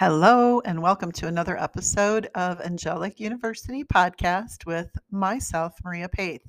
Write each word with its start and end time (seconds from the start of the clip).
Hello, 0.00 0.62
and 0.64 0.80
welcome 0.80 1.12
to 1.12 1.26
another 1.26 1.62
episode 1.62 2.30
of 2.34 2.58
Angelic 2.62 3.20
University 3.20 3.84
podcast 3.84 4.64
with 4.64 4.88
myself, 5.10 5.74
Maria 5.84 6.08
Peth. 6.08 6.40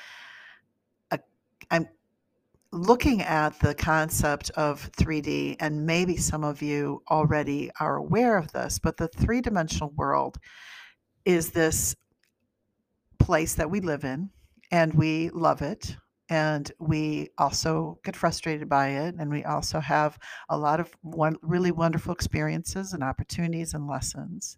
uh, 1.11 1.17
I'm 1.71 1.87
looking 2.71 3.21
at 3.21 3.59
the 3.59 3.75
concept 3.75 4.49
of 4.51 4.89
3D, 4.93 5.57
and 5.59 5.85
maybe 5.85 6.15
some 6.17 6.43
of 6.43 6.61
you 6.61 7.03
already 7.09 7.71
are 7.79 7.95
aware 7.97 8.37
of 8.37 8.51
this, 8.53 8.79
but 8.79 8.97
the 8.97 9.07
three 9.09 9.41
dimensional 9.41 9.89
world 9.91 10.37
is 11.25 11.51
this 11.51 11.95
place 13.17 13.55
that 13.55 13.69
we 13.69 13.81
live 13.81 14.05
in, 14.05 14.29
and 14.71 14.93
we 14.93 15.29
love 15.31 15.61
it 15.61 15.97
and 16.29 16.71
we 16.79 17.29
also 17.37 17.99
get 18.03 18.15
frustrated 18.15 18.69
by 18.69 18.89
it 18.89 19.15
and 19.17 19.31
we 19.31 19.43
also 19.43 19.79
have 19.79 20.17
a 20.49 20.57
lot 20.57 20.79
of 20.79 20.91
one, 21.01 21.35
really 21.41 21.71
wonderful 21.71 22.13
experiences 22.13 22.93
and 22.93 23.03
opportunities 23.03 23.73
and 23.73 23.87
lessons. 23.87 24.57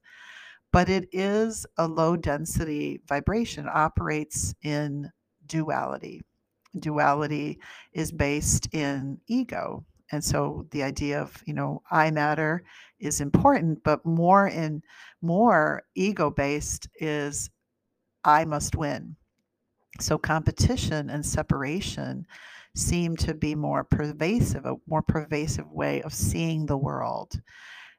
But 0.73 0.89
it 0.89 1.07
is 1.11 1.65
a 1.77 1.87
low 1.87 2.15
density 2.17 3.01
vibration 3.07 3.67
operates 3.71 4.53
in 4.63 5.11
duality. 5.45 6.21
Duality 6.77 7.59
is 7.93 8.11
based 8.11 8.73
in 8.73 9.19
ego 9.27 9.85
and 10.11 10.23
so 10.23 10.67
the 10.71 10.83
idea 10.83 11.21
of 11.21 11.41
you 11.45 11.53
know 11.53 11.81
i 11.89 12.11
matter 12.11 12.63
is 12.99 13.21
important 13.21 13.83
but 13.83 14.05
more 14.05 14.47
in 14.47 14.81
more 15.21 15.83
ego 15.95 16.29
based 16.29 16.87
is 16.99 17.49
i 18.23 18.45
must 18.45 18.75
win 18.75 19.15
so 19.99 20.17
competition 20.17 21.09
and 21.09 21.25
separation 21.25 22.25
seem 22.75 23.17
to 23.17 23.33
be 23.33 23.53
more 23.55 23.83
pervasive, 23.83 24.65
a 24.65 24.75
more 24.87 25.01
pervasive 25.01 25.69
way 25.71 26.01
of 26.03 26.13
seeing 26.13 26.65
the 26.65 26.77
world. 26.77 27.39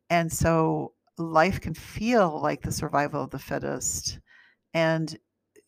And 0.08 0.32
so 0.32 0.94
life 1.18 1.60
can 1.60 1.74
feel 1.74 2.40
like 2.40 2.62
the 2.62 2.72
survival 2.72 3.24
of 3.24 3.30
the 3.30 3.38
fittest, 3.38 4.18
and 4.74 5.16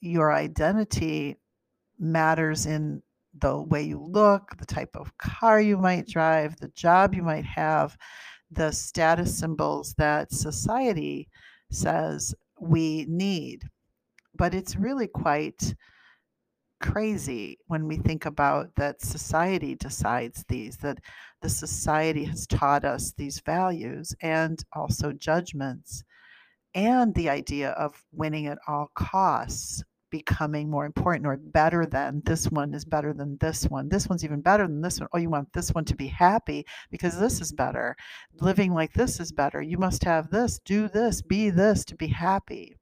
your 0.01 0.33
identity 0.33 1.37
matters 1.99 2.67
in 2.67 3.03
the 3.41 3.59
way 3.59 3.83
you 3.83 4.01
look, 4.01 4.57
the 4.59 4.67
type 4.67 4.97
of 4.97 5.17
car 5.19 5.61
you 5.61 5.77
might 5.77 6.07
drive, 6.07 6.57
the 6.57 6.69
job 6.69 7.15
you 7.15 7.23
might 7.23 7.45
have, 7.45 7.97
the 8.51 8.71
status 8.71 9.37
symbols 9.37 9.95
that 9.99 10.33
society 10.33 11.29
says 11.71 12.35
we 12.61 13.05
need. 13.09 13.65
But 14.37 14.55
it's 14.55 14.77
really 14.77 15.09
quite 15.09 15.75
crazy 16.85 17.59
when 17.67 17.89
we 17.89 17.97
think 17.97 18.27
about 18.27 18.69
that 18.77 19.01
society 19.01 19.75
decides 19.75 20.45
these, 20.49 20.77
that 20.77 20.99
the 21.41 21.49
society 21.49 22.25
has 22.25 22.47
taught 22.47 22.85
us 22.85 23.13
these 23.17 23.41
values 23.41 24.15
and 24.21 24.63
also 24.75 25.13
judgments, 25.13 26.05
and 26.75 27.15
the 27.15 27.31
idea 27.31 27.71
of 27.71 27.95
winning 28.13 28.47
at 28.47 28.59
all 28.69 28.91
costs 28.95 29.83
becoming 30.11 30.71
more 30.71 30.85
important 30.85 31.27
or 31.27 31.37
better 31.37 31.87
than 31.87 32.23
this 32.25 32.49
one 32.51 32.73
is 32.75 32.85
better 32.85 33.13
than 33.13 33.37
this 33.39 33.65
one. 33.65 33.89
This 33.89 34.07
one's 34.07 34.25
even 34.25 34.41
better 34.41 34.67
than 34.67 34.81
this 34.81 35.01
one. 35.01 35.09
Oh, 35.13 35.19
you 35.19 35.31
want 35.31 35.53
this 35.53 35.71
one 35.71 35.85
to 35.87 35.97
be 35.97 36.07
happy 36.07 36.65
because 36.91 37.19
this 37.19 37.41
is 37.41 37.51
better. 37.51 37.97
Living 38.41 38.73
like 38.73 38.93
this 38.93 39.19
is 39.19 39.33
better. 39.33 39.61
You 39.61 39.79
must 39.79 40.05
have 40.05 40.31
this, 40.31 40.61
do 40.65 40.89
this, 40.89 41.23
be 41.23 41.51
this 41.51 41.85
to 41.87 41.97
be 41.97 42.07
happy. 42.07 42.77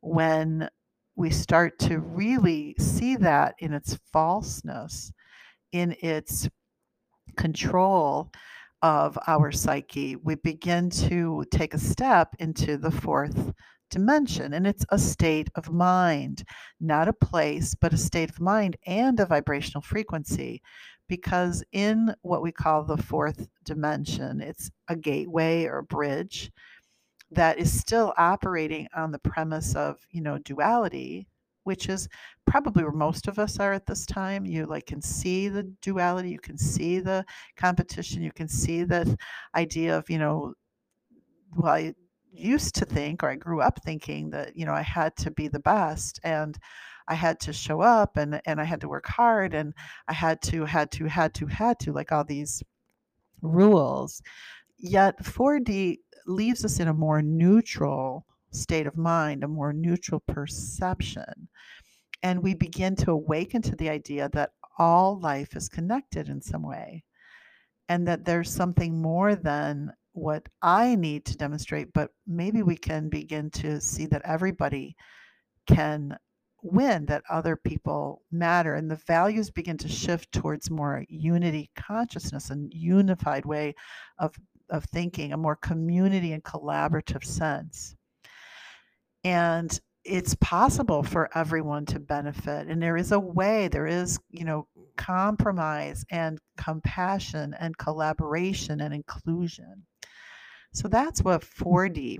When 0.00 0.68
we 1.16 1.30
start 1.30 1.78
to 1.78 2.00
really 2.00 2.74
see 2.78 3.16
that 3.16 3.54
in 3.58 3.72
its 3.72 3.98
falseness, 4.12 5.12
in 5.72 5.96
its 6.00 6.48
control 7.36 8.30
of 8.82 9.18
our 9.26 9.50
psyche, 9.50 10.16
we 10.16 10.34
begin 10.36 10.90
to 10.90 11.44
take 11.50 11.74
a 11.74 11.78
step 11.78 12.34
into 12.38 12.76
the 12.76 12.90
fourth 12.90 13.52
dimension. 13.90 14.54
And 14.54 14.66
it's 14.66 14.84
a 14.90 14.98
state 14.98 15.48
of 15.54 15.70
mind, 15.70 16.44
not 16.80 17.08
a 17.08 17.12
place, 17.12 17.74
but 17.80 17.92
a 17.92 17.98
state 17.98 18.30
of 18.30 18.40
mind 18.40 18.76
and 18.86 19.18
a 19.20 19.26
vibrational 19.26 19.82
frequency. 19.82 20.60
Because 21.08 21.62
in 21.72 22.14
what 22.22 22.42
we 22.42 22.50
call 22.50 22.82
the 22.82 22.96
fourth 22.96 23.46
dimension, 23.64 24.40
it's 24.40 24.70
a 24.88 24.96
gateway 24.96 25.64
or 25.64 25.78
a 25.78 25.84
bridge 25.84 26.50
that 27.30 27.58
is 27.58 27.72
still 27.78 28.12
operating 28.16 28.88
on 28.94 29.10
the 29.10 29.18
premise 29.18 29.74
of 29.74 29.98
you 30.10 30.20
know 30.20 30.38
duality 30.38 31.26
which 31.64 31.88
is 31.88 32.08
probably 32.46 32.82
where 32.82 32.92
most 32.92 33.26
of 33.26 33.38
us 33.38 33.58
are 33.58 33.72
at 33.72 33.86
this 33.86 34.04
time. 34.04 34.44
You 34.44 34.66
like 34.66 34.84
can 34.84 35.00
see 35.00 35.48
the 35.48 35.62
duality 35.80 36.28
you 36.28 36.38
can 36.38 36.58
see 36.58 37.00
the 37.00 37.24
competition 37.56 38.22
you 38.22 38.32
can 38.32 38.48
see 38.48 38.84
the 38.84 39.16
idea 39.54 39.96
of 39.96 40.10
you 40.10 40.18
know 40.18 40.54
well 41.56 41.72
i 41.72 41.94
used 42.32 42.74
to 42.74 42.84
think 42.84 43.22
or 43.22 43.30
i 43.30 43.34
grew 43.36 43.60
up 43.60 43.80
thinking 43.84 44.28
that 44.30 44.56
you 44.56 44.66
know 44.66 44.74
i 44.74 44.82
had 44.82 45.16
to 45.16 45.30
be 45.30 45.48
the 45.48 45.60
best 45.60 46.20
and 46.24 46.58
i 47.08 47.14
had 47.14 47.38
to 47.40 47.52
show 47.52 47.80
up 47.80 48.16
and 48.16 48.40
and 48.44 48.60
i 48.60 48.64
had 48.64 48.80
to 48.80 48.88
work 48.88 49.06
hard 49.06 49.54
and 49.54 49.72
i 50.08 50.12
had 50.12 50.42
to 50.42 50.64
had 50.64 50.90
to 50.90 51.06
had 51.06 51.32
to 51.32 51.46
had 51.46 51.78
to 51.78 51.92
like 51.92 52.12
all 52.12 52.24
these 52.24 52.62
rules. 53.44 54.22
Yet 54.78 55.22
4d 55.22 55.98
leaves 56.26 56.64
us 56.64 56.80
in 56.80 56.88
a 56.88 56.94
more 56.94 57.22
neutral 57.22 58.26
state 58.50 58.86
of 58.86 58.96
mind, 58.96 59.44
a 59.44 59.48
more 59.48 59.72
neutral 59.72 60.20
perception. 60.20 61.48
And 62.22 62.42
we 62.42 62.54
begin 62.54 62.96
to 62.96 63.10
awaken 63.10 63.62
to 63.62 63.76
the 63.76 63.90
idea 63.90 64.30
that 64.32 64.52
all 64.78 65.20
life 65.20 65.56
is 65.56 65.68
connected 65.68 66.28
in 66.28 66.40
some 66.40 66.62
way 66.62 67.04
and 67.88 68.08
that 68.08 68.24
there's 68.24 68.50
something 68.50 69.00
more 69.00 69.34
than 69.34 69.92
what 70.12 70.48
I 70.62 70.94
need 70.94 71.24
to 71.26 71.36
demonstrate, 71.36 71.92
but 71.92 72.10
maybe 72.26 72.62
we 72.62 72.76
can 72.76 73.08
begin 73.08 73.50
to 73.50 73.80
see 73.80 74.06
that 74.06 74.22
everybody 74.24 74.96
can 75.66 76.16
win, 76.62 77.04
that 77.06 77.24
other 77.28 77.56
people 77.56 78.22
matter, 78.32 78.74
and 78.74 78.90
the 78.90 79.00
values 79.06 79.50
begin 79.50 79.76
to 79.78 79.88
shift 79.88 80.32
towards 80.32 80.70
more 80.70 81.04
unity 81.08 81.70
consciousness 81.76 82.50
and 82.50 82.72
unified 82.72 83.44
way 83.44 83.74
of 84.18 84.34
of 84.74 84.84
thinking, 84.84 85.32
a 85.32 85.36
more 85.36 85.56
community 85.56 86.32
and 86.32 86.42
collaborative 86.42 87.24
sense. 87.24 87.96
And 89.22 89.78
it's 90.04 90.34
possible 90.36 91.02
for 91.02 91.30
everyone 91.34 91.86
to 91.86 91.98
benefit 91.98 92.66
and 92.68 92.82
there 92.82 92.94
is 92.94 93.10
a 93.10 93.18
way 93.18 93.68
there 93.68 93.86
is 93.86 94.18
you 94.28 94.44
know 94.44 94.68
compromise 94.98 96.04
and 96.10 96.38
compassion 96.58 97.56
and 97.58 97.78
collaboration 97.78 98.82
and 98.82 98.92
inclusion 98.92 99.82
so 100.74 100.88
that's 100.88 101.22
what 101.22 101.40
4d 101.40 102.18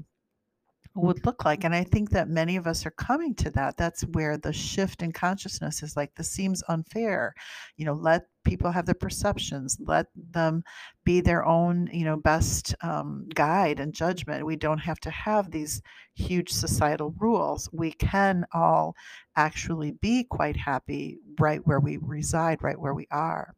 would 0.95 1.27
look 1.27 1.45
like. 1.45 1.65
And 1.65 1.75
I 1.75 1.85
think 1.85 2.11
that 2.11 2.29
many 2.29 2.57
of 2.57 2.67
us 2.67 2.87
are 2.87 2.93
coming 2.93 3.35
to 3.37 3.51
that. 3.51 3.77
That's 3.77 4.03
where 4.03 4.39
the 4.39 4.53
shift 4.53 5.03
in 5.03 5.13
consciousness 5.13 5.83
is 5.83 5.97
like, 5.97 6.15
this 6.15 6.31
seems 6.31 6.63
unfair. 6.69 7.35
You 7.77 7.87
know, 7.87 7.95
let 7.95 8.27
people 8.45 8.71
have 8.71 8.87
their 8.87 8.95
perceptions, 8.95 9.79
let 9.81 10.07
them 10.33 10.63
be 11.05 11.21
their 11.21 11.45
own, 11.45 11.89
you 11.93 12.05
know, 12.05 12.17
best 12.17 12.75
um, 12.83 13.27
guide 13.35 13.81
and 13.81 13.93
judgment. 13.93 14.47
We 14.47 14.57
don't 14.57 14.79
have 14.79 15.01
to 15.01 15.11
have 15.11 15.51
these 15.51 15.83
huge 16.15 16.51
societal 16.53 17.15
rules. 17.19 17.69
We 17.73 17.93
can 17.93 18.47
all 18.53 18.95
actually 19.37 19.93
be 19.93 20.25
quite 20.25 20.57
happy 20.57 21.19
right 21.39 21.67
where 21.67 21.81
we 21.81 21.99
reside, 21.99 22.63
right 22.63 22.79
where 22.79 22.95
we 22.95 23.07
are. 23.11 23.55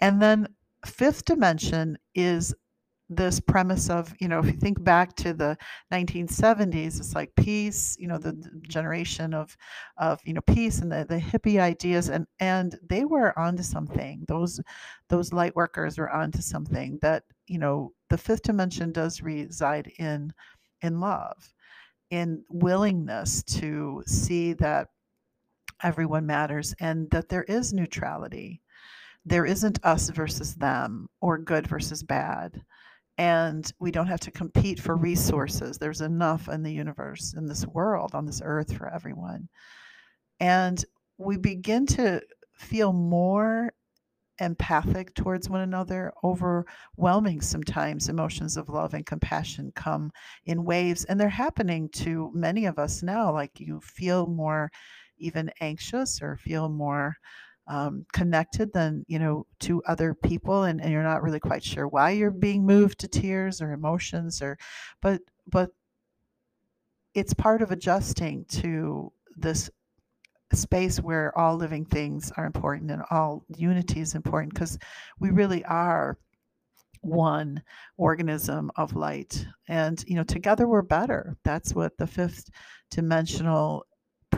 And 0.00 0.20
then 0.20 0.48
fifth 0.84 1.24
dimension 1.24 1.98
is 2.14 2.54
this 3.12 3.40
premise 3.40 3.90
of 3.90 4.14
you 4.20 4.28
know 4.28 4.38
if 4.38 4.46
you 4.46 4.52
think 4.52 4.82
back 4.84 5.16
to 5.16 5.34
the 5.34 5.56
1970s 5.92 6.98
it's 6.98 7.14
like 7.14 7.34
peace 7.34 7.96
you 7.98 8.06
know 8.06 8.18
the, 8.18 8.30
the 8.30 8.60
generation 8.62 9.34
of 9.34 9.56
of 9.98 10.20
you 10.24 10.32
know 10.32 10.40
peace 10.42 10.78
and 10.78 10.92
the, 10.92 11.04
the 11.08 11.18
hippie 11.18 11.58
ideas 11.60 12.08
and 12.08 12.26
and 12.38 12.78
they 12.88 13.04
were 13.04 13.36
onto 13.36 13.64
something 13.64 14.24
those 14.28 14.60
those 15.08 15.32
light 15.32 15.54
workers 15.56 15.98
were 15.98 16.10
onto 16.10 16.40
something 16.40 16.98
that 17.02 17.24
you 17.48 17.58
know 17.58 17.92
the 18.10 18.18
fifth 18.18 18.42
dimension 18.42 18.92
does 18.92 19.20
reside 19.22 19.90
in 19.98 20.32
in 20.82 21.00
love 21.00 21.52
in 22.10 22.44
willingness 22.48 23.42
to 23.42 24.04
see 24.06 24.52
that 24.52 24.86
everyone 25.82 26.26
matters 26.26 26.74
and 26.78 27.10
that 27.10 27.28
there 27.28 27.44
is 27.44 27.72
neutrality 27.72 28.62
there 29.24 29.44
isn't 29.44 29.84
us 29.84 30.08
versus 30.10 30.54
them 30.54 31.08
or 31.20 31.38
good 31.38 31.66
versus 31.66 32.02
bad. 32.02 32.62
And 33.20 33.70
we 33.78 33.90
don't 33.90 34.06
have 34.06 34.20
to 34.20 34.30
compete 34.30 34.80
for 34.80 34.96
resources. 34.96 35.76
There's 35.76 36.00
enough 36.00 36.48
in 36.48 36.62
the 36.62 36.72
universe, 36.72 37.34
in 37.36 37.46
this 37.46 37.66
world, 37.66 38.14
on 38.14 38.24
this 38.24 38.40
earth 38.42 38.74
for 38.74 38.88
everyone. 38.88 39.46
And 40.40 40.82
we 41.18 41.36
begin 41.36 41.84
to 41.88 42.22
feel 42.54 42.94
more 42.94 43.74
empathic 44.38 45.14
towards 45.14 45.50
one 45.50 45.60
another, 45.60 46.14
overwhelming 46.24 47.42
sometimes 47.42 48.08
emotions 48.08 48.56
of 48.56 48.70
love 48.70 48.94
and 48.94 49.04
compassion 49.04 49.70
come 49.76 50.10
in 50.46 50.64
waves. 50.64 51.04
And 51.04 51.20
they're 51.20 51.28
happening 51.28 51.90
to 51.96 52.30
many 52.32 52.64
of 52.64 52.78
us 52.78 53.02
now. 53.02 53.34
Like 53.34 53.60
you 53.60 53.82
feel 53.82 54.28
more 54.28 54.70
even 55.18 55.50
anxious 55.60 56.22
or 56.22 56.38
feel 56.38 56.70
more 56.70 57.16
um, 57.70 58.04
connected 58.12 58.72
than 58.72 59.04
you 59.06 59.18
know 59.18 59.46
to 59.60 59.80
other 59.84 60.12
people 60.12 60.64
and, 60.64 60.80
and 60.80 60.90
you're 60.90 61.04
not 61.04 61.22
really 61.22 61.38
quite 61.38 61.62
sure 61.62 61.86
why 61.86 62.10
you're 62.10 62.30
being 62.30 62.66
moved 62.66 62.98
to 62.98 63.08
tears 63.08 63.62
or 63.62 63.72
emotions 63.72 64.42
or 64.42 64.58
but 65.00 65.20
but 65.46 65.70
it's 67.14 67.32
part 67.32 67.62
of 67.62 67.70
adjusting 67.70 68.44
to 68.46 69.12
this 69.36 69.70
space 70.52 70.98
where 70.98 71.36
all 71.38 71.56
living 71.56 71.84
things 71.84 72.32
are 72.36 72.44
important 72.44 72.90
and 72.90 73.02
all 73.10 73.44
unity 73.56 74.00
is 74.00 74.16
important 74.16 74.52
because 74.52 74.76
we 75.20 75.30
really 75.30 75.64
are 75.64 76.18
one 77.02 77.62
organism 77.96 78.70
of 78.76 78.94
light. 78.96 79.46
And 79.68 80.02
you 80.06 80.16
know 80.16 80.24
together 80.24 80.66
we're 80.66 80.82
better. 80.82 81.36
That's 81.44 81.74
what 81.74 81.96
the 81.98 82.06
fifth 82.06 82.50
dimensional 82.90 83.86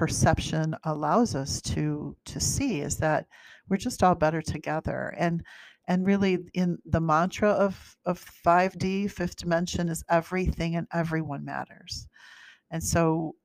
perception 0.02 0.74
allows 0.82 1.36
us 1.36 1.62
to 1.62 2.16
to 2.24 2.40
see 2.40 2.80
is 2.80 2.96
that 2.96 3.24
we're 3.68 3.76
just 3.76 4.02
all 4.02 4.16
better 4.16 4.42
together 4.42 5.14
and 5.16 5.44
and 5.86 6.04
really 6.04 6.38
in 6.54 6.76
the 6.86 7.00
mantra 7.00 7.50
of 7.50 7.96
of 8.04 8.18
5d 8.44 9.08
fifth 9.12 9.36
dimension 9.36 9.88
is 9.88 10.02
everything 10.10 10.74
and 10.74 10.88
everyone 10.92 11.44
matters 11.44 12.08
and 12.72 12.82
so 12.82 13.36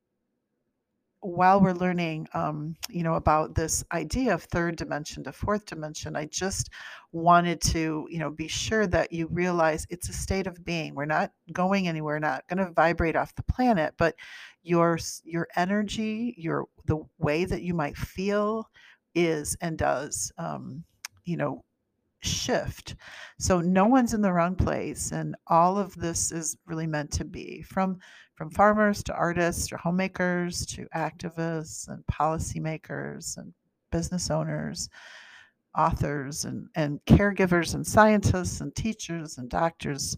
while 1.21 1.59
we're 1.59 1.73
learning, 1.73 2.27
um, 2.33 2.75
you 2.89 3.03
know, 3.03 3.15
about 3.15 3.55
this 3.55 3.83
idea 3.91 4.33
of 4.33 4.43
third 4.43 4.75
dimension 4.75 5.23
to 5.23 5.31
fourth 5.31 5.65
dimension, 5.65 6.15
I 6.15 6.25
just 6.25 6.69
wanted 7.11 7.59
to, 7.61 8.07
you 8.09 8.19
know, 8.19 8.29
be 8.29 8.47
sure 8.47 8.85
that 8.87 9.11
you 9.11 9.27
realize 9.27 9.87
it's 9.89 10.09
a 10.09 10.13
state 10.13 10.47
of 10.47 10.63
being. 10.63 10.93
We're 10.93 11.05
not 11.05 11.31
going 11.51 11.87
anywhere, 11.87 12.19
not 12.19 12.47
going 12.47 12.65
to 12.65 12.71
vibrate 12.71 13.15
off 13.15 13.35
the 13.35 13.43
planet, 13.43 13.95
but 13.97 14.15
your 14.67 14.99
your 15.23 15.47
energy, 15.55 16.35
your 16.37 16.65
the 16.85 16.97
way 17.19 17.45
that 17.45 17.61
you 17.61 17.73
might 17.73 17.97
feel 17.97 18.69
is 19.15 19.57
and 19.61 19.77
does, 19.77 20.31
um, 20.37 20.83
you 21.25 21.37
know, 21.37 21.63
shift. 22.21 22.95
So 23.39 23.61
no 23.61 23.85
one's 23.85 24.13
in 24.13 24.21
the 24.21 24.33
wrong 24.33 24.55
place, 24.55 25.11
and 25.11 25.35
all 25.47 25.77
of 25.77 25.95
this 25.95 26.31
is 26.31 26.57
really 26.65 26.87
meant 26.87 27.11
to 27.13 27.25
be 27.25 27.61
from 27.61 27.99
from 28.35 28.51
farmers 28.51 29.01
to 29.03 29.13
artists 29.13 29.67
to 29.67 29.77
homemakers 29.77 30.65
to 30.67 30.87
activists 30.95 31.87
and 31.87 32.03
policymakers 32.05 33.37
and 33.37 33.51
business 33.91 34.29
owners, 34.29 34.89
authors 35.75 36.45
and, 36.45 36.67
and 36.75 36.99
caregivers 37.05 37.73
and 37.73 37.85
scientists 37.85 38.61
and 38.61 38.75
teachers 38.75 39.39
and 39.39 39.49
doctors, 39.49 40.15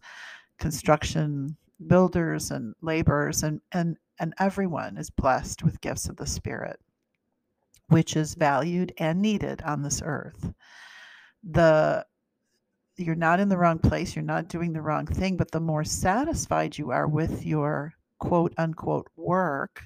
construction 0.57 1.56
builders 1.88 2.52
and 2.52 2.75
laborers 2.81 3.44
and, 3.44 3.62
and, 3.72 3.95
and 4.19 4.33
everyone 4.39 4.98
is 4.98 5.10
blessed 5.10 5.63
with 5.63 5.81
gifts 5.81 6.10
of 6.10 6.18
the 6.18 6.27
spirit, 6.27 6.80
which 7.88 8.16
is 8.16 8.36
valued 8.36 8.94
and 8.98 9.21
needed 9.21 9.62
on 9.63 9.81
this 9.81 10.01
earth 10.04 10.54
the 11.44 12.06
you're 12.98 13.16
not 13.16 13.39
in 13.39 13.48
the 13.48 13.57
wrong 13.57 13.80
place, 13.80 14.16
you're 14.16 14.24
not 14.24 14.50
doing 14.50 14.74
the 14.74 14.81
wrong 14.81 15.06
thing, 15.06 15.38
but 15.38 15.51
the 15.51 15.60
more 15.62 15.86
satisfied 15.86 16.77
you 16.77 16.92
are 16.92 17.07
with 17.07 17.45
your 17.45 17.94
quote 18.19 18.54
unquote 18.57 19.07
work, 19.16 19.83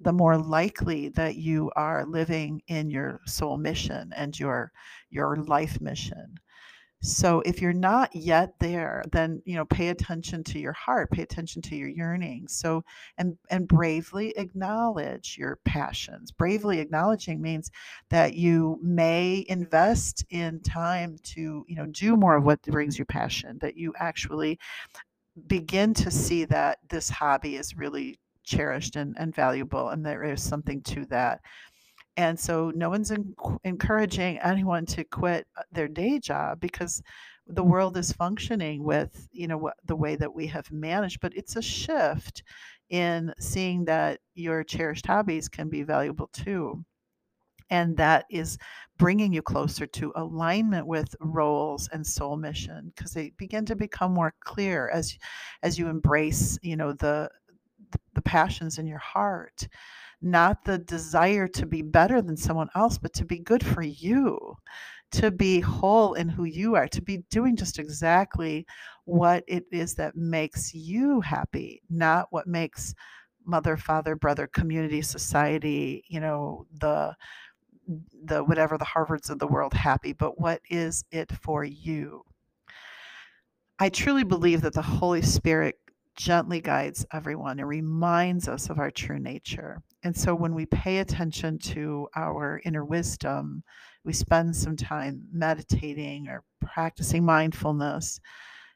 the 0.00 0.12
more 0.12 0.38
likely 0.38 1.10
that 1.10 1.36
you 1.36 1.70
are 1.76 2.06
living 2.06 2.62
in 2.68 2.90
your 2.90 3.20
soul 3.26 3.58
mission 3.58 4.12
and 4.16 4.38
your 4.38 4.72
your 5.10 5.36
life 5.36 5.80
mission. 5.80 6.36
So 7.04 7.40
if 7.40 7.60
you're 7.60 7.72
not 7.72 8.14
yet 8.14 8.54
there, 8.60 9.02
then 9.10 9.42
you 9.44 9.56
know 9.56 9.64
pay 9.64 9.88
attention 9.88 10.44
to 10.44 10.60
your 10.60 10.72
heart, 10.72 11.10
pay 11.10 11.22
attention 11.22 11.60
to 11.62 11.76
your 11.76 11.88
yearnings. 11.88 12.56
So 12.56 12.84
and 13.18 13.36
and 13.50 13.66
bravely 13.66 14.32
acknowledge 14.36 15.36
your 15.36 15.58
passions. 15.64 16.30
Bravely 16.30 16.78
acknowledging 16.78 17.42
means 17.42 17.70
that 18.10 18.34
you 18.34 18.78
may 18.82 19.44
invest 19.48 20.24
in 20.30 20.60
time 20.60 21.16
to, 21.24 21.64
you 21.66 21.74
know, 21.74 21.86
do 21.86 22.16
more 22.16 22.36
of 22.36 22.44
what 22.44 22.62
brings 22.62 22.98
you 22.98 23.04
passion, 23.04 23.58
that 23.60 23.76
you 23.76 23.92
actually 23.98 24.60
begin 25.48 25.94
to 25.94 26.10
see 26.10 26.44
that 26.44 26.78
this 26.88 27.10
hobby 27.10 27.56
is 27.56 27.76
really 27.76 28.18
cherished 28.44 28.96
and, 28.96 29.16
and 29.18 29.34
valuable 29.34 29.90
and 29.90 30.04
there 30.04 30.24
is 30.24 30.42
something 30.42 30.82
to 30.82 31.06
that 31.06 31.40
and 32.16 32.38
so 32.38 32.70
no 32.74 32.90
one's 32.90 33.10
en- 33.10 33.34
encouraging 33.64 34.38
anyone 34.38 34.86
to 34.86 35.04
quit 35.04 35.46
uh, 35.56 35.62
their 35.72 35.88
day 35.88 36.18
job 36.18 36.60
because 36.60 37.02
the 37.46 37.64
world 37.64 37.96
is 37.96 38.12
functioning 38.12 38.84
with, 38.84 39.28
you 39.32 39.48
know, 39.48 39.58
what, 39.58 39.74
the 39.84 39.96
way 39.96 40.16
that 40.16 40.32
we 40.32 40.46
have 40.46 40.70
managed, 40.70 41.20
but 41.20 41.34
it's 41.36 41.56
a 41.56 41.62
shift 41.62 42.42
in 42.90 43.32
seeing 43.38 43.84
that 43.86 44.20
your 44.34 44.62
cherished 44.62 45.06
hobbies 45.06 45.48
can 45.48 45.68
be 45.68 45.82
valuable 45.82 46.28
too. 46.32 46.84
And 47.70 47.96
that 47.96 48.26
is 48.30 48.58
bringing 48.98 49.32
you 49.32 49.40
closer 49.40 49.86
to 49.86 50.12
alignment 50.14 50.86
with 50.86 51.14
roles 51.20 51.88
and 51.88 52.06
soul 52.06 52.36
mission 52.36 52.92
because 52.94 53.12
they 53.12 53.30
begin 53.38 53.64
to 53.66 53.76
become 53.76 54.12
more 54.12 54.34
clear 54.40 54.90
as 54.90 55.16
as 55.62 55.78
you 55.78 55.88
embrace, 55.88 56.58
you 56.62 56.76
know, 56.76 56.92
the 56.92 57.30
the 58.14 58.22
passions 58.22 58.78
in 58.78 58.86
your 58.86 58.98
heart 58.98 59.68
not 60.22 60.64
the 60.64 60.78
desire 60.78 61.48
to 61.48 61.66
be 61.66 61.82
better 61.82 62.22
than 62.22 62.36
someone 62.36 62.68
else, 62.74 62.98
but 62.98 63.12
to 63.14 63.24
be 63.24 63.38
good 63.38 63.64
for 63.64 63.82
you, 63.82 64.56
to 65.12 65.30
be 65.30 65.60
whole 65.60 66.14
in 66.14 66.28
who 66.28 66.44
you 66.44 66.74
are, 66.74 66.88
to 66.88 67.02
be 67.02 67.18
doing 67.30 67.56
just 67.56 67.78
exactly 67.78 68.66
what 69.04 69.44
it 69.46 69.64
is 69.72 69.94
that 69.94 70.16
makes 70.16 70.72
you 70.72 71.20
happy, 71.20 71.82
not 71.90 72.26
what 72.30 72.46
makes 72.46 72.94
mother, 73.44 73.76
father, 73.76 74.14
brother, 74.14 74.46
community, 74.46 75.02
society, 75.02 76.04
you 76.08 76.20
know, 76.20 76.66
the 76.80 77.14
the 78.24 78.44
whatever 78.44 78.78
the 78.78 78.84
Harvards 78.84 79.28
of 79.28 79.38
the 79.40 79.46
world 79.46 79.74
happy, 79.74 80.12
but 80.12 80.40
what 80.40 80.60
is 80.70 81.04
it 81.10 81.30
for 81.32 81.64
you? 81.64 82.22
I 83.78 83.88
truly 83.88 84.22
believe 84.22 84.60
that 84.62 84.74
the 84.74 84.82
Holy 84.82 85.22
Spirit 85.22 85.76
gently 86.16 86.60
guides 86.60 87.06
everyone 87.12 87.58
and 87.58 87.68
reminds 87.68 88.48
us 88.48 88.70
of 88.70 88.78
our 88.78 88.90
true 88.90 89.18
nature. 89.18 89.82
And 90.02 90.16
so 90.16 90.34
when 90.34 90.54
we 90.54 90.66
pay 90.66 90.98
attention 90.98 91.58
to 91.58 92.08
our 92.16 92.60
inner 92.64 92.84
wisdom, 92.84 93.62
we 94.04 94.12
spend 94.12 94.54
some 94.54 94.76
time 94.76 95.22
meditating 95.32 96.28
or 96.28 96.42
practicing 96.60 97.24
mindfulness, 97.24 98.20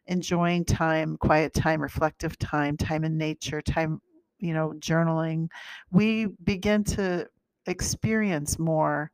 enjoying 0.07 0.64
time, 0.64 1.16
quiet 1.19 1.52
time, 1.52 1.81
reflective 1.81 2.38
time, 2.38 2.76
time 2.76 3.05
in 3.05 3.19
nature, 3.19 3.61
time, 3.61 4.00
you 4.38 4.55
know, 4.55 4.75
journaling, 4.78 5.49
we 5.90 6.26
begin 6.45 6.85
to 6.85 7.28
experience 7.66 8.59
more 8.59 9.11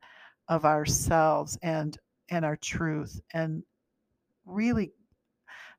of 0.47 0.65
ourselves 0.65 1.57
and 1.61 1.97
and 2.29 2.45
our 2.45 2.57
truth 2.57 3.21
and 3.33 3.63
really 4.45 4.91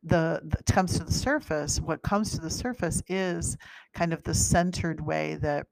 the, 0.05 0.41
the 0.45 0.73
comes 0.73 0.99
to 0.99 1.05
the 1.05 1.13
surface 1.13 1.81
what 1.81 2.03
comes 2.03 2.33
to 2.33 2.41
the 2.41 2.51
surface 2.51 3.03
is 3.09 3.57
kind 3.95 4.13
of 4.13 4.23
the 4.23 4.35
centered 4.35 5.01
way 5.01 5.37
that 5.37 5.67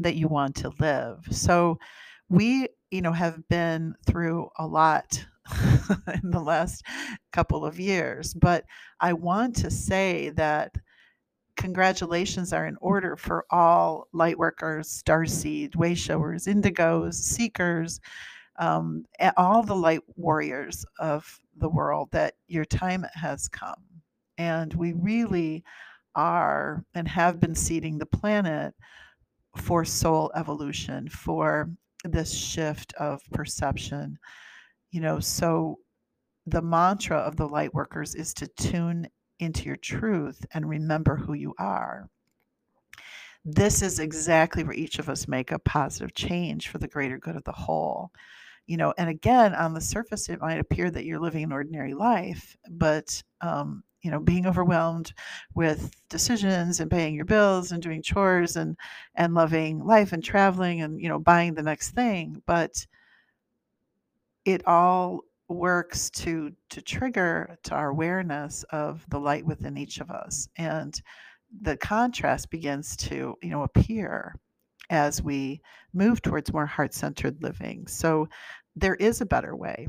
that 0.00 0.14
you 0.14 0.28
want 0.28 0.54
to 0.54 0.70
live. 0.78 1.26
So 1.30 1.78
we 2.28 2.68
you 2.90 3.02
know 3.02 3.12
have 3.12 3.46
been 3.48 3.94
through 4.06 4.48
a 4.58 4.66
lot 4.66 5.24
in 6.22 6.30
the 6.30 6.40
last 6.40 6.84
couple 7.32 7.64
of 7.64 7.80
years 7.80 8.34
but 8.34 8.64
i 9.00 9.12
want 9.12 9.56
to 9.56 9.70
say 9.70 10.30
that 10.30 10.74
congratulations 11.56 12.52
are 12.52 12.66
in 12.66 12.76
order 12.80 13.16
for 13.16 13.44
all 13.50 14.08
light 14.12 14.38
workers 14.38 15.02
starseed 15.02 15.74
way 15.76 15.94
showers 15.94 16.46
indigos 16.46 17.14
seekers 17.14 18.00
um, 18.58 19.04
all 19.36 19.62
the 19.62 19.74
light 19.74 20.00
warriors 20.16 20.84
of 20.98 21.40
the 21.56 21.68
world 21.68 22.08
that 22.12 22.34
your 22.46 22.64
time 22.64 23.04
has 23.14 23.48
come. 23.48 23.82
And 24.36 24.72
we 24.74 24.92
really 24.92 25.64
are 26.14 26.84
and 26.94 27.06
have 27.08 27.40
been 27.40 27.54
seeding 27.54 27.98
the 27.98 28.06
planet 28.06 28.74
for 29.56 29.84
soul 29.84 30.30
evolution, 30.34 31.08
for 31.08 31.70
this 32.04 32.32
shift 32.32 32.92
of 32.94 33.20
perception. 33.32 34.18
You 34.90 35.00
know, 35.00 35.20
so 35.20 35.78
the 36.46 36.62
mantra 36.62 37.18
of 37.18 37.36
the 37.36 37.48
light 37.48 37.74
workers 37.74 38.14
is 38.14 38.32
to 38.34 38.46
tune 38.46 39.08
into 39.38 39.64
your 39.64 39.76
truth 39.76 40.44
and 40.52 40.68
remember 40.68 41.16
who 41.16 41.34
you 41.34 41.54
are. 41.58 42.08
This 43.44 43.82
is 43.82 43.98
exactly 43.98 44.64
where 44.64 44.74
each 44.74 44.98
of 44.98 45.08
us 45.08 45.28
make 45.28 45.52
a 45.52 45.58
positive 45.58 46.14
change 46.14 46.68
for 46.68 46.78
the 46.78 46.88
greater 46.88 47.18
good 47.18 47.36
of 47.36 47.44
the 47.44 47.52
whole 47.52 48.10
you 48.68 48.76
know, 48.76 48.94
and 48.98 49.08
again, 49.10 49.54
on 49.54 49.74
the 49.74 49.80
surface, 49.80 50.28
it 50.28 50.40
might 50.40 50.60
appear 50.60 50.90
that 50.90 51.04
you're 51.06 51.18
living 51.18 51.42
an 51.44 51.52
ordinary 51.52 51.94
life, 51.94 52.56
but, 52.70 53.22
um, 53.40 53.82
you 54.02 54.10
know, 54.10 54.20
being 54.20 54.46
overwhelmed 54.46 55.12
with 55.54 55.90
decisions 56.08 56.78
and 56.80 56.90
paying 56.90 57.14
your 57.14 57.24
bills 57.24 57.72
and 57.72 57.82
doing 57.82 58.02
chores 58.02 58.56
and 58.56 58.76
and 59.16 59.34
loving 59.34 59.84
life 59.84 60.12
and 60.12 60.22
traveling 60.22 60.82
and 60.82 61.00
you 61.00 61.08
know 61.08 61.18
buying 61.18 61.54
the 61.54 61.62
next 61.62 61.90
thing, 61.90 62.42
but 62.46 62.86
it 64.44 64.66
all 64.66 65.20
works 65.48 66.10
to 66.10 66.52
to 66.68 66.82
trigger 66.82 67.58
to 67.62 67.74
our 67.74 67.88
awareness 67.88 68.64
of 68.70 69.04
the 69.08 69.18
light 69.18 69.46
within 69.46 69.78
each 69.78 69.98
of 69.98 70.10
us 70.10 70.48
and 70.56 71.00
the 71.62 71.76
contrast 71.78 72.50
begins 72.50 72.96
to 72.96 73.34
you 73.42 73.50
know 73.50 73.62
appear 73.62 74.34
as 74.90 75.22
we 75.22 75.60
move 75.92 76.22
towards 76.22 76.52
more 76.52 76.66
heart-centered 76.66 77.42
living. 77.42 77.86
So 77.86 78.28
there 78.80 78.94
is 78.94 79.20
a 79.20 79.26
better 79.26 79.54
way 79.56 79.88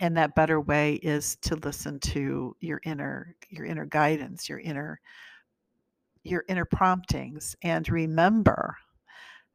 and 0.00 0.16
that 0.16 0.34
better 0.34 0.60
way 0.60 0.94
is 0.94 1.36
to 1.36 1.56
listen 1.56 1.98
to 2.00 2.56
your 2.60 2.80
inner 2.84 3.36
your 3.50 3.66
inner 3.66 3.86
guidance 3.86 4.48
your 4.48 4.58
inner 4.58 5.00
your 6.24 6.44
inner 6.48 6.64
promptings 6.64 7.56
and 7.62 7.88
remember 7.88 8.76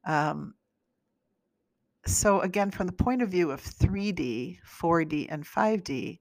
um, 0.06 0.53
so 2.06 2.41
again 2.41 2.72
from 2.72 2.88
the 2.88 2.94
point 2.94 3.22
of 3.22 3.29
view 3.29 3.51
of 3.51 3.62
3d 3.62 4.58
4d 4.82 5.27
and 5.29 5.46
5d 5.46 6.20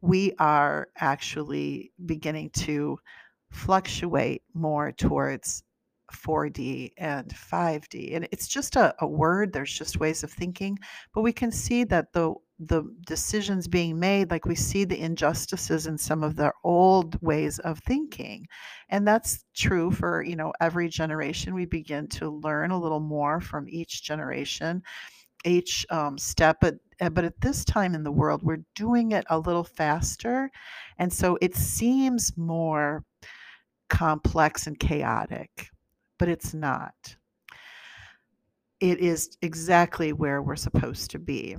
we 0.00 0.32
are 0.38 0.88
actually 0.98 1.92
beginning 2.04 2.50
to 2.50 2.98
fluctuate 3.50 4.42
more 4.54 4.92
towards 4.92 5.62
4D 6.12 6.92
and 6.98 7.28
5D. 7.28 8.14
And 8.14 8.28
it's 8.32 8.48
just 8.48 8.76
a, 8.76 8.94
a, 9.00 9.06
word, 9.06 9.52
there's 9.52 9.72
just 9.72 10.00
ways 10.00 10.22
of 10.22 10.30
thinking, 10.30 10.78
but 11.14 11.22
we 11.22 11.32
can 11.32 11.50
see 11.50 11.84
that 11.84 12.12
the 12.12 12.34
the 12.58 12.82
decisions 13.06 13.68
being 13.68 13.98
made, 13.98 14.30
like 14.30 14.46
we 14.46 14.54
see 14.54 14.84
the 14.84 14.98
injustices 14.98 15.86
in 15.86 15.98
some 15.98 16.22
of 16.22 16.36
the 16.36 16.52
old 16.64 17.20
ways 17.22 17.58
of 17.58 17.78
thinking. 17.80 18.46
And 18.88 19.06
that's 19.06 19.44
true 19.54 19.90
for, 19.90 20.22
you 20.22 20.36
know, 20.36 20.52
every 20.60 20.88
generation. 20.88 21.54
We 21.54 21.66
begin 21.66 22.08
to 22.08 22.30
learn 22.30 22.70
a 22.70 22.80
little 22.80 23.00
more 23.00 23.42
from 23.42 23.68
each 23.68 24.02
generation, 24.02 24.82
each 25.44 25.84
um, 25.90 26.16
step. 26.16 26.56
But 26.60 26.76
uh, 27.00 27.10
but 27.10 27.24
at 27.24 27.40
this 27.42 27.62
time 27.64 27.94
in 27.94 28.02
the 28.02 28.12
world, 28.12 28.42
we're 28.42 28.64
doing 28.74 29.12
it 29.12 29.26
a 29.28 29.38
little 29.38 29.64
faster. 29.64 30.50
And 30.98 31.12
so 31.12 31.36
it 31.42 31.54
seems 31.54 32.32
more 32.38 33.04
complex 33.90 34.66
and 34.66 34.78
chaotic 34.78 35.68
but 36.18 36.28
it's 36.28 36.54
not. 36.54 37.16
It 38.80 38.98
is 38.98 39.36
exactly 39.42 40.12
where 40.12 40.42
we're 40.42 40.56
supposed 40.56 41.10
to 41.12 41.18
be. 41.18 41.56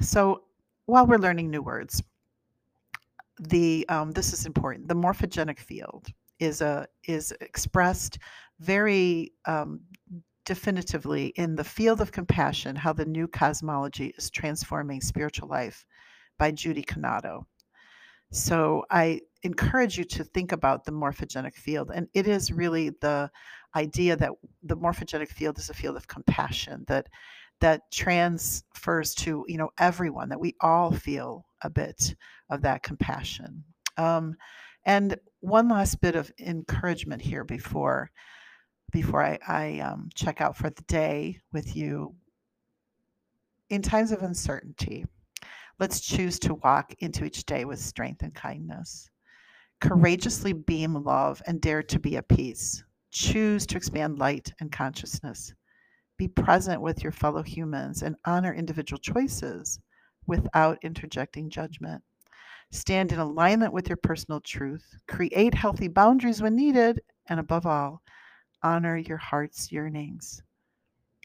So 0.00 0.44
while 0.86 1.06
we're 1.06 1.18
learning 1.18 1.50
new 1.50 1.62
words, 1.62 2.02
the 3.38 3.84
um, 3.88 4.12
this 4.12 4.32
is 4.32 4.46
important. 4.46 4.88
The 4.88 4.94
morphogenic 4.94 5.58
field 5.58 6.06
is 6.38 6.60
a 6.60 6.86
is 7.04 7.32
expressed 7.40 8.18
very 8.60 9.32
um, 9.46 9.80
definitively 10.44 11.28
in 11.36 11.56
the 11.56 11.64
field 11.64 12.00
of 12.00 12.12
compassion. 12.12 12.76
How 12.76 12.92
the 12.92 13.04
new 13.04 13.26
cosmology 13.26 14.14
is 14.16 14.30
transforming 14.30 15.00
spiritual 15.00 15.48
life 15.48 15.84
by 16.38 16.50
Judy 16.50 16.82
Cannato. 16.82 17.46
So 18.30 18.84
I 18.90 19.20
encourage 19.44 19.98
you 19.98 20.04
to 20.04 20.24
think 20.24 20.52
about 20.52 20.84
the 20.84 20.92
morphogenic 20.92 21.54
field, 21.54 21.90
and 21.94 22.08
it 22.14 22.26
is 22.26 22.50
really 22.50 22.90
the 23.00 23.30
idea 23.76 24.16
that 24.16 24.32
the 24.62 24.76
morphogenic 24.76 25.28
field 25.28 25.58
is 25.58 25.68
a 25.68 25.74
field 25.74 25.96
of 25.96 26.08
compassion 26.08 26.84
that 26.88 27.08
that 27.60 27.82
transfers 27.92 29.14
to 29.14 29.44
you 29.46 29.58
know 29.58 29.70
everyone 29.78 30.28
that 30.30 30.40
we 30.40 30.56
all 30.60 30.90
feel 30.90 31.46
a 31.62 31.70
bit 31.70 32.14
of 32.50 32.62
that 32.62 32.82
compassion. 32.82 33.62
Um, 33.96 34.36
and 34.86 35.16
one 35.40 35.68
last 35.68 36.00
bit 36.00 36.16
of 36.16 36.32
encouragement 36.40 37.22
here 37.22 37.44
before 37.44 38.10
before 38.92 39.22
i, 39.22 39.38
I 39.46 39.80
um, 39.80 40.08
check 40.14 40.40
out 40.40 40.56
for 40.56 40.70
the 40.70 40.82
day 40.82 41.40
with 41.52 41.76
you. 41.76 42.14
In 43.70 43.82
times 43.82 44.12
of 44.12 44.22
uncertainty 44.22 45.04
let's 45.78 46.00
choose 46.00 46.38
to 46.38 46.54
walk 46.54 46.94
into 47.00 47.24
each 47.24 47.44
day 47.46 47.64
with 47.64 47.80
strength 47.80 48.22
and 48.22 48.34
kindness 48.34 49.10
courageously 49.80 50.52
beam 50.52 50.94
love 50.94 51.42
and 51.46 51.60
dare 51.60 51.82
to 51.82 51.98
be 51.98 52.16
at 52.16 52.28
peace 52.28 52.84
Choose 53.14 53.64
to 53.66 53.76
expand 53.76 54.18
light 54.18 54.52
and 54.58 54.72
consciousness. 54.72 55.54
Be 56.16 56.26
present 56.26 56.82
with 56.82 57.04
your 57.04 57.12
fellow 57.12 57.44
humans 57.44 58.02
and 58.02 58.16
honor 58.24 58.52
individual 58.52 58.98
choices 58.98 59.78
without 60.26 60.82
interjecting 60.82 61.48
judgment. 61.48 62.02
Stand 62.72 63.12
in 63.12 63.20
alignment 63.20 63.72
with 63.72 63.88
your 63.88 63.98
personal 63.98 64.40
truth. 64.40 64.96
Create 65.06 65.54
healthy 65.54 65.86
boundaries 65.86 66.42
when 66.42 66.56
needed. 66.56 67.02
And 67.28 67.38
above 67.38 67.66
all, 67.66 68.02
honor 68.64 68.96
your 68.96 69.18
heart's 69.18 69.70
yearnings 69.70 70.42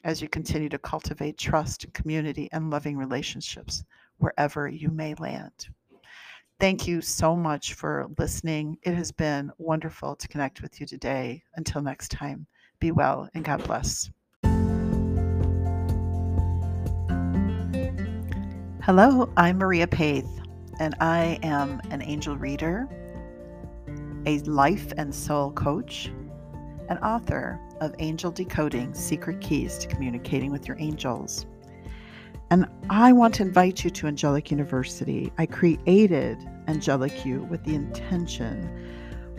as 0.04 0.22
you 0.22 0.28
continue 0.28 0.68
to 0.68 0.78
cultivate 0.78 1.38
trust, 1.38 1.92
community, 1.92 2.48
and 2.52 2.70
loving 2.70 2.96
relationships 2.96 3.82
wherever 4.18 4.68
you 4.68 4.90
may 4.90 5.14
land. 5.14 5.70
Thank 6.60 6.86
you 6.86 7.00
so 7.00 7.34
much 7.34 7.72
for 7.72 8.10
listening. 8.18 8.76
It 8.82 8.92
has 8.92 9.10
been 9.10 9.50
wonderful 9.56 10.14
to 10.14 10.28
connect 10.28 10.60
with 10.60 10.78
you 10.78 10.84
today. 10.86 11.42
Until 11.54 11.80
next 11.80 12.10
time, 12.10 12.46
be 12.80 12.90
well 12.90 13.30
and 13.32 13.42
God 13.42 13.64
bless. 13.64 14.10
Hello, 18.82 19.32
I'm 19.38 19.56
Maria 19.56 19.86
Peth, 19.86 20.28
and 20.78 20.94
I 21.00 21.38
am 21.42 21.80
an 21.88 22.02
angel 22.02 22.36
reader, 22.36 22.86
a 24.26 24.40
life 24.40 24.92
and 24.98 25.14
soul 25.14 25.52
coach, 25.52 26.12
and 26.90 26.98
author 26.98 27.58
of 27.80 27.94
Angel 28.00 28.30
Decoding 28.30 28.92
Secret 28.92 29.40
Keys 29.40 29.78
to 29.78 29.88
Communicating 29.88 30.50
with 30.50 30.68
Your 30.68 30.76
Angels. 30.78 31.46
And 32.52 32.66
I 32.90 33.12
want 33.12 33.34
to 33.34 33.44
invite 33.44 33.84
you 33.84 33.90
to 33.90 34.08
Angelic 34.08 34.50
University. 34.50 35.32
I 35.38 35.46
created 35.46 36.36
Angelic 36.66 37.24
U 37.24 37.44
with 37.44 37.62
the 37.62 37.76
intention 37.76 38.68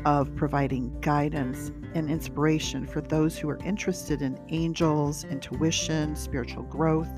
of 0.05 0.33
providing 0.37 0.97
guidance 1.01 1.73
and 1.93 2.09
inspiration 2.09 2.87
for 2.87 3.01
those 3.01 3.37
who 3.37 3.49
are 3.49 3.59
interested 3.65 4.21
in 4.21 4.39
angels, 4.47 5.25
intuition, 5.25 6.15
spiritual 6.15 6.63
growth, 6.63 7.09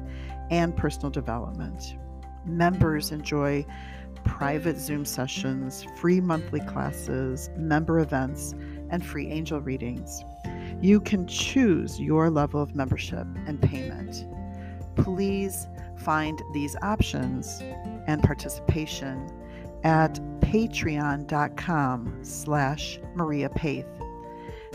and 0.49 0.75
personal 0.75 1.11
development. 1.11 1.95
Members 2.43 3.11
enjoy 3.11 3.63
private 4.23 4.79
Zoom 4.79 5.05
sessions, 5.05 5.85
free 5.97 6.19
monthly 6.19 6.61
classes, 6.61 7.51
member 7.55 7.99
events, 7.99 8.55
and 8.89 9.05
free 9.05 9.27
angel 9.27 9.61
readings. 9.61 10.23
You 10.81 10.99
can 10.99 11.27
choose 11.27 11.99
your 11.99 12.31
level 12.31 12.63
of 12.63 12.75
membership 12.75 13.27
and 13.45 13.61
payment. 13.61 14.25
Please 14.95 15.67
find 16.03 16.41
these 16.53 16.75
options 16.81 17.61
and 18.07 18.21
participation 18.21 19.29
at 19.83 20.19
patreon.com 20.39 22.19
slash 22.21 22.99
Maria 23.15 23.49
Peth. 23.49 23.85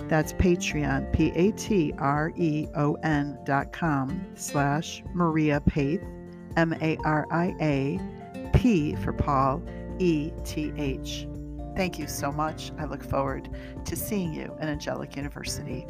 That's 0.08 0.32
Patreon, 0.34 1.12
P 1.12 1.32
A 1.34 1.52
T 1.52 1.92
R 1.98 2.32
E 2.36 2.68
O 2.76 2.94
N 3.02 3.38
dot 3.44 3.72
com 3.72 4.24
slash 4.34 5.02
Maria 5.12 5.60
Peth, 5.60 6.02
M 6.56 6.74
A 6.80 6.96
R 7.04 7.26
I 7.30 7.54
A, 7.60 8.00
P 8.54 8.94
for 8.96 9.12
Paul, 9.12 9.62
E 9.98 10.30
T 10.44 10.72
H. 10.76 11.26
Thank 11.76 11.98
you 11.98 12.06
so 12.06 12.32
much. 12.32 12.72
I 12.78 12.86
look 12.86 13.04
forward 13.04 13.50
to 13.84 13.96
seeing 13.96 14.32
you 14.32 14.56
at 14.60 14.68
Angelic 14.68 15.14
University. 15.16 15.86